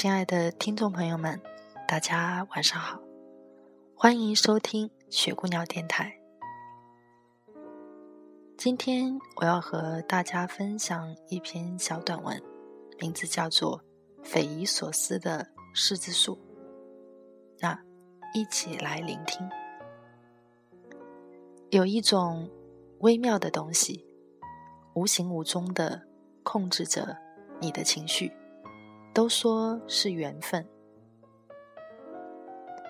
[0.00, 1.38] 亲爱的听众朋友们，
[1.86, 2.98] 大家晚上好，
[3.94, 6.18] 欢迎收听雪姑娘电台。
[8.56, 12.42] 今天我要和大家分享一篇小短文，
[12.98, 13.78] 名字叫做
[14.24, 16.34] 《匪夷所思的柿子树》。
[17.58, 17.78] 那
[18.32, 19.46] 一起来聆听。
[21.68, 22.50] 有一种
[23.00, 24.06] 微妙的东西，
[24.94, 26.00] 无形无踪的
[26.42, 27.14] 控制着
[27.60, 28.32] 你的情绪。
[29.20, 30.66] 都说是缘分，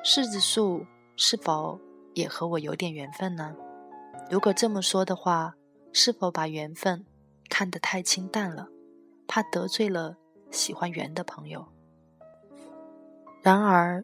[0.05, 1.77] 柿子树是否
[2.15, 3.53] 也和我有点缘分呢？
[4.31, 5.57] 如果这么说的话，
[5.93, 7.05] 是否把缘分
[7.49, 8.69] 看得太清淡了，
[9.27, 10.17] 怕得罪了
[10.53, 11.67] 喜欢缘的朋友？
[13.43, 14.01] 然而，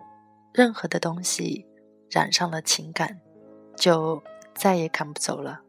[0.53, 1.65] 任何的东西
[2.11, 3.21] 染上了情感，
[3.77, 4.21] 就
[4.53, 5.61] 再也赶不走了，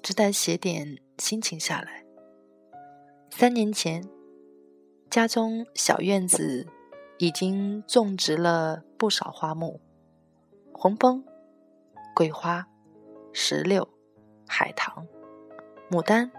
[0.00, 2.04] 只得写点心情下来。
[3.30, 4.00] 三年前。
[5.12, 6.66] 家中小院子
[7.18, 9.78] 已经种植了不少花木，
[10.72, 11.22] 红枫、
[12.14, 12.66] 桂花、
[13.30, 13.86] 石榴、
[14.48, 15.06] 海棠、
[15.90, 16.32] 牡丹、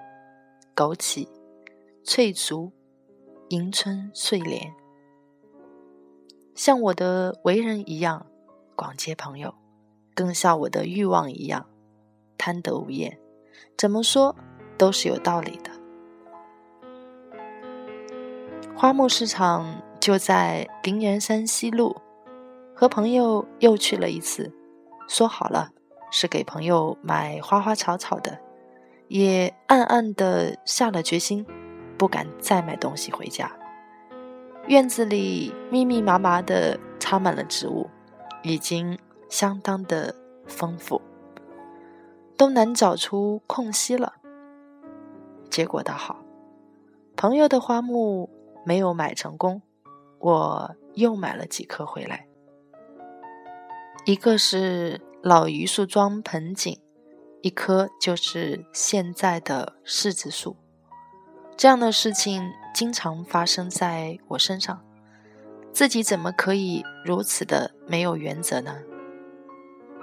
[0.76, 1.28] 枸杞、
[2.04, 2.72] 翠竹、
[3.50, 4.74] 迎春、睡莲，
[6.56, 8.26] 像我的为人一样
[8.76, 9.54] 广结朋友，
[10.16, 11.70] 更像我的欲望一样
[12.40, 13.20] 贪得无厌。
[13.78, 14.36] 怎么说
[14.80, 15.73] 都是有道理的。
[18.84, 21.96] 花木市场就在灵岩山西路，
[22.76, 24.52] 和朋友又去了一次，
[25.08, 25.70] 说好了
[26.12, 28.38] 是给朋友买花花草草的，
[29.08, 31.46] 也暗暗的下了决心，
[31.98, 33.50] 不敢再买东西回家。
[34.68, 37.90] 院子里密密麻麻的插满了植物，
[38.42, 39.00] 已经
[39.30, 40.14] 相当的
[40.46, 41.02] 丰富，
[42.36, 44.16] 都难找出空隙了。
[45.50, 46.20] 结果倒好，
[47.16, 48.30] 朋友的花木。
[48.64, 49.62] 没有买成功，
[50.20, 52.28] 我又买了几棵回来。
[54.06, 56.80] 一个是老榆树桩盆景，
[57.42, 60.58] 一棵就是现在的柿子树。
[61.56, 64.84] 这样的事情经常发生在我身上，
[65.72, 68.82] 自己怎么可以如此的没有原则呢？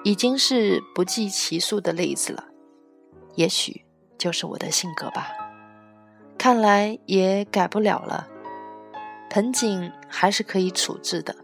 [0.02, 2.46] 已经是不计其数的例子了，
[3.34, 3.84] 也许
[4.16, 5.28] 就是我的性格吧。
[6.38, 8.26] 看来也改不了了。
[9.30, 11.34] 盆景还是可以处置的，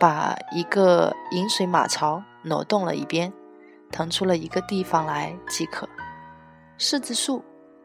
[0.00, 3.32] 把一个饮水马槽挪动了一边，
[3.92, 5.88] 腾出了一个地方来即可。
[6.76, 7.44] 柿子树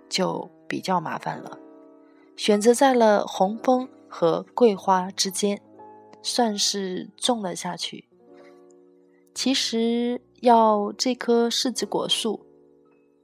[0.10, 1.60] 就比较麻烦了，
[2.36, 5.62] 选择在了红枫和桂花之间，
[6.24, 8.10] 算是种了下去。
[9.36, 12.48] 其实要这棵柿子果树，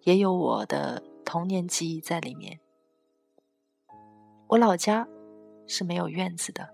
[0.03, 2.59] 也有我的童年记忆在里面。
[4.49, 5.07] 我老家。
[5.67, 6.69] 是没有院子的，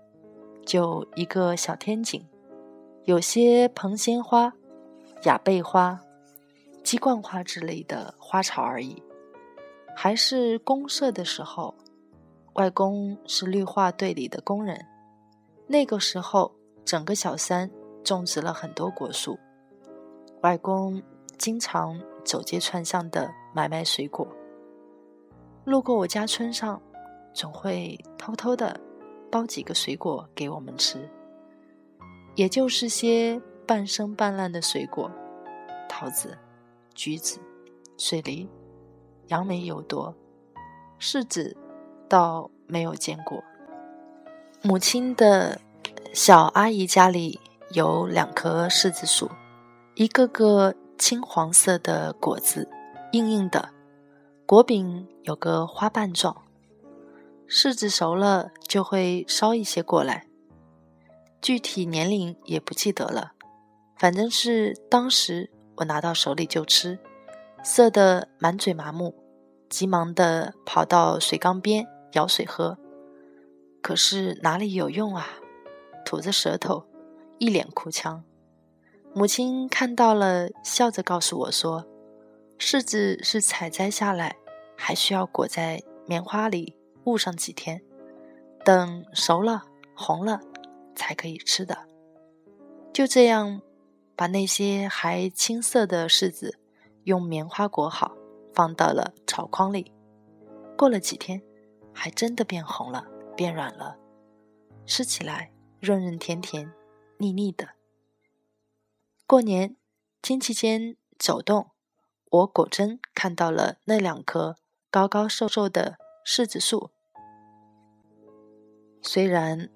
[0.64, 2.26] 就一个小天井，
[3.04, 4.52] 有些蓬鲜花、
[5.24, 6.00] 雅贝花、
[6.82, 9.02] 鸡冠花之类的花草而已。
[9.94, 11.74] 还是公社的时候，
[12.54, 14.86] 外公是绿化队里的工人，
[15.66, 16.54] 那个时候
[16.84, 17.70] 整个小山
[18.02, 19.38] 种植了很多果树，
[20.42, 21.02] 外公
[21.36, 24.26] 经常走街串巷的买卖水果，
[25.64, 26.80] 路过我家村上。
[27.32, 28.78] 总会偷偷的
[29.30, 31.08] 包几个水果给我们吃，
[32.34, 35.10] 也就是些半生半烂的水果，
[35.88, 36.36] 桃子、
[36.94, 37.40] 橘子、
[37.96, 38.48] 水梨、
[39.28, 40.14] 杨梅有多，
[41.00, 41.56] 柿子
[42.08, 43.42] 倒没有见过。
[44.62, 45.60] 母亲的
[46.12, 47.40] 小阿姨家里
[47.70, 49.30] 有两棵柿子树，
[49.94, 52.68] 一个个青黄色的果子，
[53.12, 53.70] 硬硬的，
[54.44, 56.36] 果柄有个花瓣状。
[57.54, 60.26] 柿子熟了就会捎一些过来，
[61.42, 63.32] 具体年龄也不记得了，
[63.98, 66.98] 反正是当时我拿到手里就吃，
[67.62, 69.14] 涩得满嘴麻木，
[69.68, 72.78] 急忙的跑到水缸边舀水喝，
[73.82, 75.28] 可是哪里有用啊？
[76.06, 76.86] 吐着舌头，
[77.36, 78.24] 一脸哭腔，
[79.12, 81.84] 母亲看到了，笑着告诉我说
[82.58, 84.36] ：“柿子是采摘下来，
[84.74, 87.82] 还需要裹在棉花里捂上几天，
[88.64, 89.64] 等熟了、
[89.94, 90.40] 红了，
[90.94, 91.86] 才可以吃的。”
[92.92, 93.62] 就这样，
[94.14, 96.58] 把那些还青涩的柿子
[97.04, 98.14] 用棉花裹好，
[98.52, 99.92] 放到了炒筐里。
[100.76, 101.42] 过了几天，
[101.92, 103.06] 还真的变红了，
[103.36, 103.96] 变软了，
[104.84, 106.72] 吃起来润润甜甜、
[107.18, 107.70] 腻腻的。
[109.26, 109.76] 过年，
[110.22, 111.70] 亲戚间走动，
[112.30, 114.56] 我果真看到了那两棵
[114.90, 116.90] 高高瘦瘦的柿子树。
[119.02, 119.68] 虽然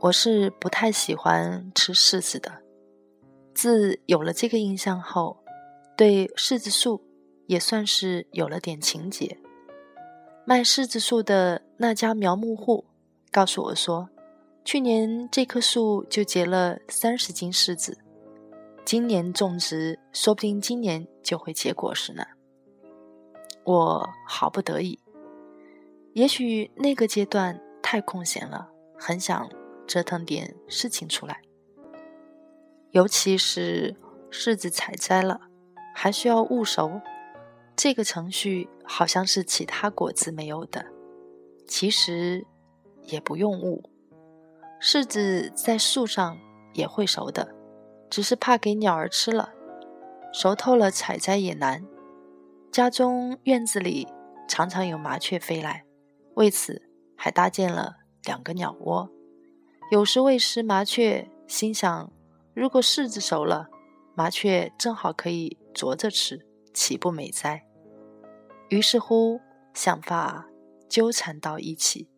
[0.00, 2.62] 我是不太喜欢吃柿子的，
[3.54, 5.38] 自有了这个印象后，
[5.96, 7.02] 对柿子树
[7.46, 9.38] 也算是有了点情结。
[10.44, 12.84] 卖柿子树的那家苗木户
[13.32, 14.10] 告诉我说，
[14.62, 17.96] 去年这棵树就结了三十斤柿子。
[18.84, 22.22] 今年种植，说不定今年就会结果实呢。
[23.64, 25.00] 我好不得已，
[26.14, 29.50] 也许那个阶段太空闲了，很想
[29.84, 31.42] 折腾点事情出来。
[32.92, 33.96] 尤其是
[34.30, 35.40] 柿子采摘了，
[35.92, 37.00] 还需要捂熟，
[37.74, 40.86] 这个程序好像是其他果子没有的。
[41.66, 42.46] 其实
[43.02, 43.82] 也不用捂，
[44.80, 46.38] 柿子在树上
[46.74, 47.52] 也会熟的。
[48.08, 49.52] 只是怕给鸟儿吃了，
[50.32, 51.84] 熟透了采摘也难。
[52.70, 54.06] 家中院子里
[54.46, 55.84] 常常有麻雀飞来，
[56.34, 56.82] 为此
[57.16, 59.10] 还搭建了两个鸟窝。
[59.90, 62.12] 有时喂食麻雀，心想
[62.54, 63.68] 如果柿子熟了，
[64.14, 67.66] 麻雀正好可以啄着吃，岂不美哉？
[68.68, 69.40] 于是乎，
[69.72, 70.48] 想法
[70.88, 72.08] 纠缠到一起，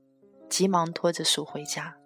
[0.48, 1.96] 急忙拖着树回家。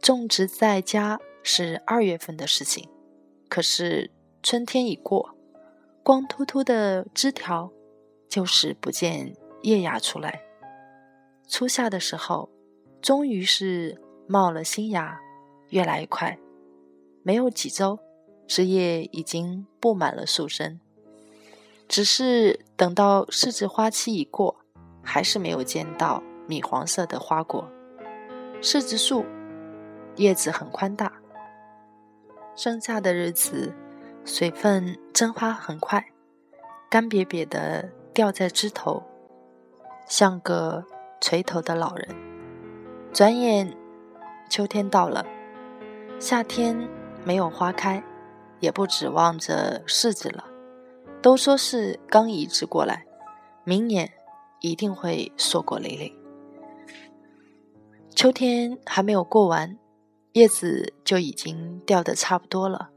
[0.00, 1.18] 种植在家。
[1.50, 2.90] 是二月份的事情，
[3.48, 4.10] 可是
[4.42, 5.34] 春天已过，
[6.02, 7.72] 光秃秃的枝条
[8.28, 10.42] 就是不见叶芽出来。
[11.48, 12.50] 初夏的时候，
[13.00, 15.18] 终于是冒了新芽，
[15.70, 16.38] 越来越快，
[17.22, 17.98] 没有几周，
[18.46, 20.80] 枝叶已经布满了树身。
[21.88, 24.56] 只是等到柿子花期已过，
[25.02, 27.66] 还是没有见到米黄色的花果。
[28.60, 29.24] 柿子树
[30.16, 31.12] 叶子很宽大。
[32.54, 33.72] 盛夏的日子，
[34.24, 36.04] 水分蒸发很快，
[36.90, 39.02] 干瘪瘪的掉在枝头，
[40.08, 40.84] 像个
[41.20, 42.08] 垂头的老人。
[43.12, 43.76] 转眼，
[44.50, 45.24] 秋天到了，
[46.18, 46.88] 夏天
[47.24, 48.02] 没有花开，
[48.58, 50.44] 也不指望着柿子了。
[51.20, 53.04] 都说是刚移植过来，
[53.64, 54.10] 明年
[54.60, 56.14] 一定会硕果累累。
[58.14, 59.78] 秋天还没有过完。
[60.34, 62.90] 叶子就已经掉的差不多了，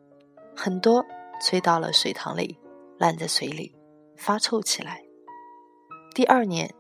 [0.55, 1.03] 很多
[1.41, 2.59] 吹到了水塘里，
[2.99, 3.73] 烂在水里，
[4.15, 5.01] 发臭起来。
[6.13, 6.71] 第二年，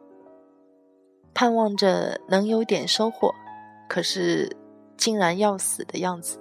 [1.33, 3.33] 盼望着能有点收获，
[3.87, 4.55] 可是
[4.97, 6.39] 竟然要死的样子。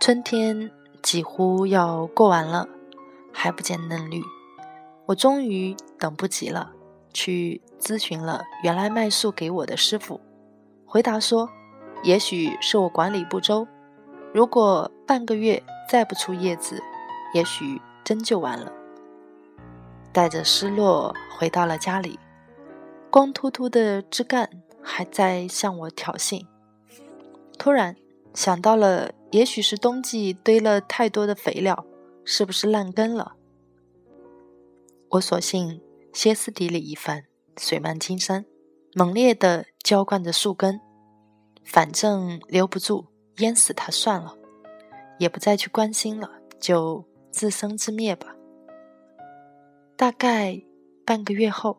[0.00, 0.70] 春天
[1.02, 2.68] 几乎要过完了，
[3.32, 4.20] 还不见嫩绿。
[5.06, 6.72] 我终于等不及了，
[7.12, 10.20] 去咨询了原来卖树给我的师傅，
[10.86, 11.48] 回答说。
[12.02, 13.66] 也许是我管理不周，
[14.34, 16.78] 如果半个月再不出叶子，
[17.32, 18.70] 也许真就完了。
[20.12, 22.18] 带着失落回到了家里，
[23.14, 24.50] 光秃秃的枝干
[24.82, 26.44] 还在向我挑衅。
[27.56, 27.94] 突然
[28.34, 31.86] 想到了，也许是冬季堆了太多的肥料，
[32.24, 33.36] 是不是烂根了？
[35.10, 35.80] 我索性
[36.12, 37.22] 歇斯底里一番，
[37.56, 38.44] 水漫金山，
[38.94, 40.80] 猛烈地浇灌着树根。
[41.64, 43.06] 反正留不住，
[43.36, 44.36] 淹死它算了，
[45.20, 46.28] 也不再去关心了，
[46.58, 48.34] 就自生自灭吧。
[49.96, 50.60] 大概
[51.06, 51.78] 半个月后，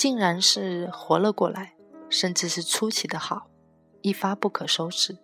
[0.00, 1.74] 竟然是活了过来，
[2.08, 3.48] 甚至是出奇的好，
[4.00, 5.18] 一发不可收拾，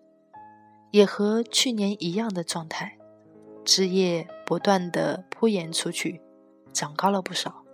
[0.91, 2.99] 也和去年一样的状态，
[3.65, 6.21] 枝叶不断的铺延出去，
[6.75, 7.65] 长高了不少，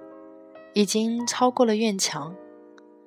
[0.74, 2.36] 已经超过了院墙。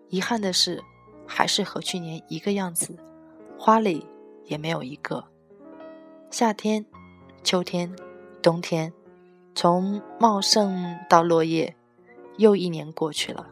[0.09, 0.83] 遗憾的是。
[1.25, 2.99] 还是和去年一个样子，
[3.57, 4.05] 花蕾
[4.43, 5.25] 也没有一个。
[6.29, 6.85] 夏天、
[7.43, 7.95] 秋天、
[8.43, 8.93] 冬天，
[9.55, 11.75] 从茂盛到落叶，
[12.37, 13.47] 又一年过去了。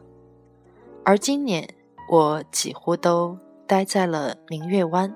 [1.04, 1.68] 而今年，
[2.08, 5.14] 我几乎都待在了明月湾，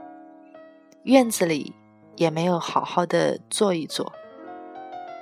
[1.04, 1.74] 院子里
[2.16, 4.12] 也没有好好的坐一坐。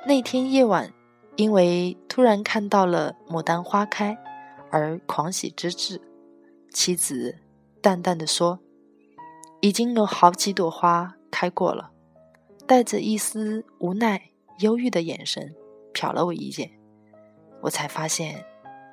[0.05, 0.93] 那天夜晚，
[1.37, 4.19] 因为突然看到了牡丹花开，
[4.71, 6.01] 而狂喜之至。
[6.73, 7.37] 妻子
[7.81, 8.59] 淡淡的说
[9.63, 11.91] ：“已经有好几朵花开过了，
[12.67, 15.55] 带着一丝无奈、忧郁的眼神
[15.95, 16.71] 瞟了我一眼，
[17.63, 18.45] 我才发现，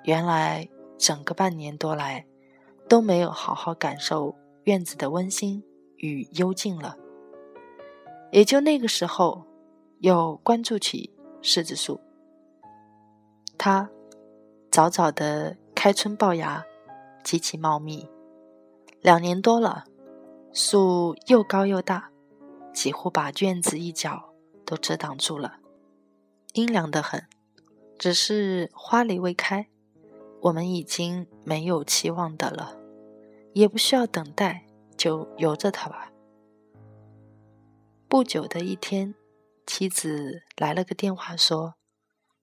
[0.03, 0.67] 原来
[1.03, 2.25] 整个半年多来
[2.87, 4.33] 都没有好好感受
[4.63, 5.61] 院子的温馨
[5.97, 6.95] 与幽静了。
[8.31, 9.45] 也就那个时候，
[9.99, 11.99] 又关注起柿子树，
[13.57, 13.89] 它
[14.71, 16.63] 早早的开春爆芽，
[17.21, 18.07] 极其茂密，
[19.01, 19.83] 两年多了，
[20.53, 22.11] 树又高又大。
[22.71, 24.33] 几乎把院子一角
[24.65, 25.57] 都遮挡住了，
[26.53, 27.27] 阴凉得很。
[27.99, 29.67] 只是花蕾未开，
[30.43, 32.77] 我们已经没有期望的了，
[33.53, 34.65] 也不需要等待，
[34.97, 36.11] 就由着它吧。
[38.09, 39.15] 不久的一天，
[39.65, 41.75] 妻子来了个电话，说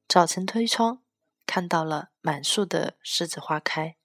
[0.08, 1.00] 早晨推窗，
[1.44, 3.96] 看到了满树的栀子花开，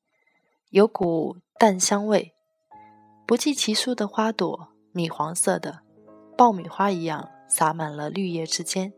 [0.71, 2.33] 有股淡香味，
[3.25, 5.83] 不计其数的花朵，米黄色的。
[6.37, 8.91] 爆米花一样洒满了绿叶之间，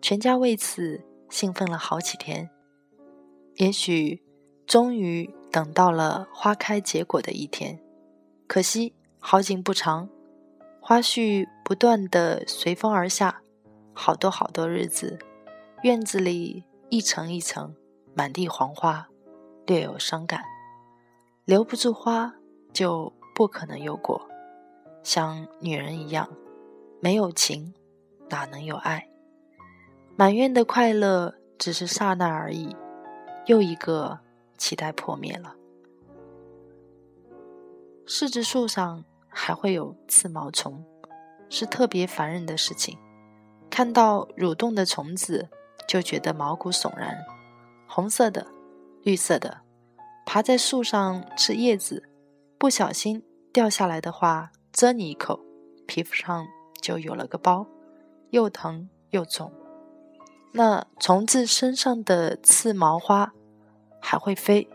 [0.00, 2.48] 全家为此兴奋了好几天。
[3.56, 4.22] 也许
[4.66, 7.78] 终于等到了花开结果的一天，
[8.46, 10.08] 可惜好景不长，
[10.80, 13.42] 花絮不断的随风而下，
[13.92, 15.18] 好多好多日子，
[15.82, 17.74] 院子里一层一层，
[18.14, 19.08] 满地黄花，
[19.66, 20.42] 略有伤感。
[21.44, 22.34] 留不住花，
[22.72, 24.28] 就不可能有果，
[25.02, 26.28] 像女人一样。
[27.00, 27.74] 没有情，
[28.30, 29.06] 哪能有爱？
[30.16, 32.74] 满院的快乐只是刹那而已，
[33.46, 34.18] 又一个
[34.58, 35.54] 期待破灭了。
[38.06, 40.84] 柿子树上还会有刺毛虫，
[41.48, 42.98] 是特别烦人的事情。
[43.70, 45.48] 看到蠕动的虫子，
[45.88, 47.16] 就觉得毛骨悚然。
[47.88, 48.46] 红色的、
[49.02, 49.62] 绿色的，
[50.26, 52.08] 爬在树上吃叶子，
[52.58, 55.40] 不小心掉下来的话，蛰你一口，
[55.86, 56.46] 皮肤上。
[56.82, 57.66] 就有了个包，
[58.28, 59.50] 又疼又肿。
[60.56, 63.34] 那虫子身上的刺毛花
[64.00, 64.68] 还会飞，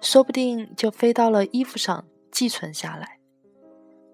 [0.00, 3.18] 说不定就飞到了衣服上寄存下来。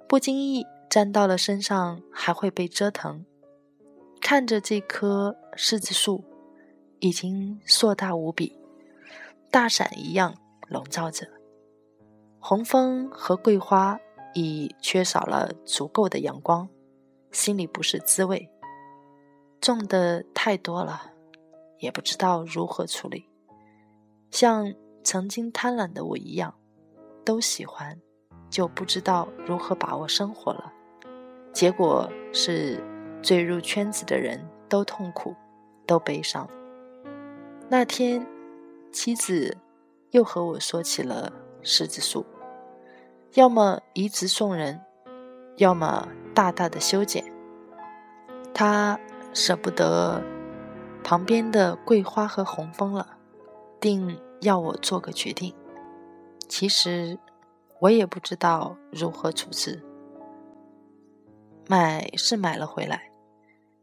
[0.08, 3.26] 不经意沾到了身上，还会被折腾。
[4.22, 6.24] 看着这棵柿子树，
[7.00, 8.58] 已经硕大无比，
[9.50, 10.34] 大伞一样
[10.66, 11.28] 笼罩着。
[12.40, 14.00] 红枫和桂花
[14.32, 16.66] 已缺少了足够的阳光。
[17.32, 18.48] 心里不是滋味，
[19.60, 21.12] 种的太多了，
[21.78, 23.28] 也不知道如何处理。
[24.30, 24.72] 像
[25.02, 26.54] 曾经贪婪的我一样，
[27.24, 28.00] 都喜欢，
[28.50, 30.72] 就不知道如何把握生活了。
[31.52, 32.82] 结果是
[33.22, 35.34] 坠入圈子的人都痛苦，
[35.86, 36.48] 都悲伤。
[37.68, 38.26] 那天，
[38.92, 39.56] 妻子
[40.10, 41.32] 又和我说起了
[41.62, 42.24] 柿子树，
[43.34, 44.80] 要么移植送人，
[45.56, 46.08] 要么。
[46.36, 47.24] 大大的修剪，
[48.52, 49.00] 他
[49.36, 50.22] 舍不得
[51.04, 53.18] 旁边的桂花和红枫了，
[53.78, 55.54] 定要我做个决定。
[56.48, 57.18] 其实
[57.80, 59.84] 我也不知道如何处置。
[61.68, 63.10] 买是买了回来，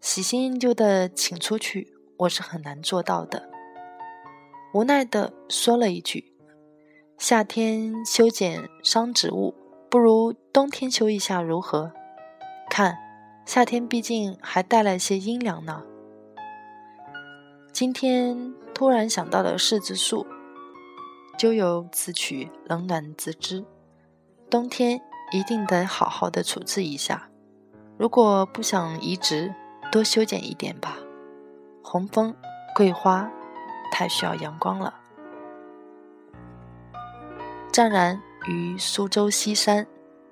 [0.01, 3.47] 喜新厌旧的请出去，我是很难做到的。
[4.73, 6.33] 无奈的说了一句
[7.19, 9.53] ：“夏天修剪伤植物，
[9.87, 11.91] 不如冬天修一下如何？”
[12.71, 12.97] 看，
[13.45, 15.83] 夏天毕竟还带来些阴凉呢。
[17.71, 20.25] 今天突然想到了柿子树，
[21.37, 23.65] 咎由自取，冷暖自知。
[24.49, 27.29] 冬天一定得好好的处置一下。
[27.97, 29.53] 如果不想移植，
[29.91, 30.97] 多修剪一点吧。
[31.83, 32.33] 红枫、
[32.73, 33.29] 桂花
[33.91, 34.93] 太需要阳光了。
[37.71, 39.85] 湛然于苏州西山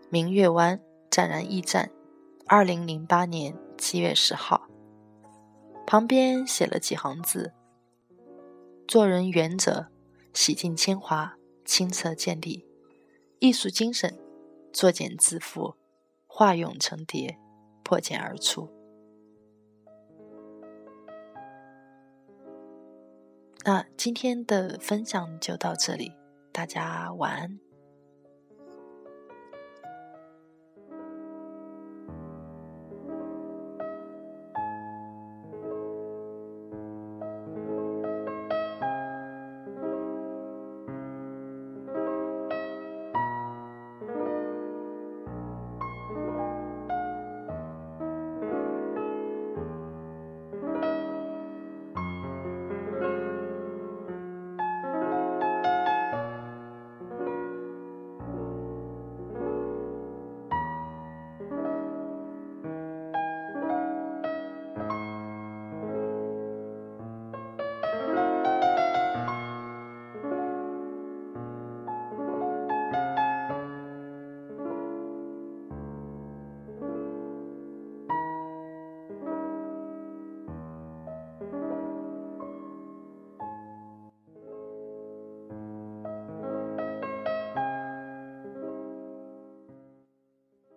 [0.10, 1.90] 明月湾湛然驿站。
[2.54, 4.68] 二零零八年七月十号，
[5.88, 7.54] 旁边写了几行字
[8.86, 9.88] ：“做人原则，
[10.34, 12.66] 洗尽铅华，清澈见底；
[13.40, 14.20] 艺术精神，
[14.74, 15.76] 作茧自缚，
[16.28, 17.40] 化蛹成蝶，
[17.86, 18.70] 破茧而出。”
[23.64, 26.12] 那今天的分享就到这里，
[26.52, 27.71] 大家晚安。